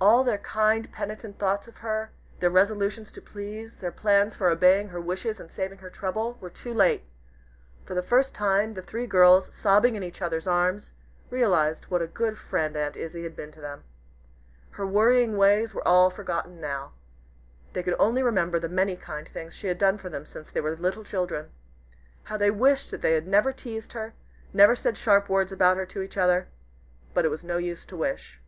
All 0.00 0.24
their 0.24 0.38
kind, 0.38 0.90
penitent 0.90 1.38
thoughts 1.38 1.68
of 1.68 1.76
her; 1.76 2.10
their 2.40 2.50
resolutions 2.50 3.12
to 3.12 3.22
please 3.22 3.76
their 3.76 3.92
plans 3.92 4.34
for 4.34 4.48
obeying 4.50 4.88
her 4.88 5.00
wishes 5.00 5.38
and 5.38 5.52
saving 5.52 5.78
her 5.78 5.88
trouble, 5.88 6.36
were 6.40 6.50
too 6.50 6.74
late! 6.74 7.04
For 7.86 7.94
the 7.94 8.02
first 8.02 8.34
time, 8.34 8.74
the 8.74 8.82
three 8.82 9.06
girls, 9.06 9.54
sobbing 9.54 9.94
in 9.94 10.02
each 10.02 10.20
other's 10.20 10.48
arms, 10.48 10.94
realized 11.30 11.84
what 11.84 12.02
a 12.02 12.08
good 12.08 12.38
friend 12.38 12.76
Aunt 12.76 12.96
Izzie 12.96 13.22
had 13.22 13.36
been 13.36 13.52
to 13.52 13.60
them. 13.60 13.84
Her 14.72 14.84
worrying 14.84 15.36
ways 15.36 15.74
were 15.76 15.86
all 15.86 16.10
forgotten 16.10 16.60
now. 16.60 16.94
They 17.72 17.84
could 17.84 17.94
only 18.00 18.24
remember 18.24 18.58
the 18.58 18.68
many 18.68 18.96
kind 18.96 19.28
things 19.28 19.54
she 19.54 19.68
had 19.68 19.78
done 19.78 19.96
for 19.96 20.08
them 20.08 20.26
since 20.26 20.50
they 20.50 20.60
were 20.60 20.74
little 20.74 21.04
children. 21.04 21.52
How 22.24 22.36
they 22.36 22.50
wished 22.50 22.90
that 22.90 23.00
they 23.00 23.12
had 23.12 23.28
never 23.28 23.52
teased 23.52 23.92
her, 23.92 24.14
never 24.52 24.74
said 24.74 24.96
sharp 24.96 25.28
words 25.28 25.52
about 25.52 25.76
her 25.76 25.86
to 25.86 26.02
each 26.02 26.16
other! 26.16 26.48
But 27.14 27.24
it 27.24 27.30
was 27.30 27.44
no 27.44 27.58
use 27.58 27.84
to 27.84 27.96
wish. 27.96 28.40